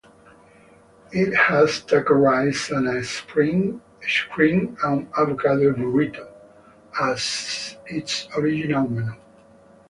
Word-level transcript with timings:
It 1.11 1.31
has 1.35 1.81
"Taco 1.81 2.15
rice" 2.15 2.71
and 2.71 3.05
"Shrimp 3.05 3.83
and 4.83 5.07
avocado 5.15 5.73
burrito" 5.73 6.27
as 6.99 7.77
its 7.85 8.27
original 8.35 8.87
menu. 8.89 9.13